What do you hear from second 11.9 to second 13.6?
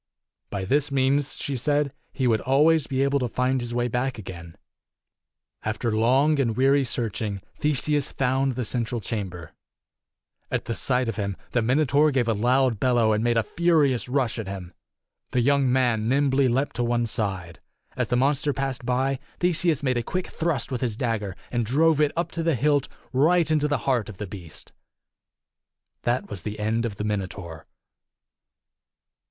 gave a loud bellow and made a